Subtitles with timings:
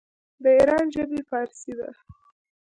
[0.43, 1.89] د ایران ژبې فارسي ده.